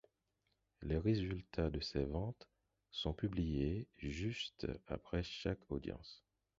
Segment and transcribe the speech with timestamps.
[0.81, 2.47] Les résultats de ces ventes
[2.89, 6.23] sont publiés juste après chaque audience.